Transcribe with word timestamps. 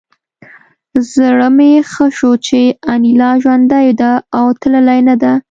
زړه 1.13 1.47
مې 1.57 1.71
ښه 1.91 2.05
شو 2.17 2.31
چې 2.45 2.59
انیلا 2.93 3.31
ژوندۍ 3.43 3.87
ده 3.99 4.11
او 4.39 4.45
تللې 4.61 4.99
نه 5.07 5.15
ده 5.23 5.33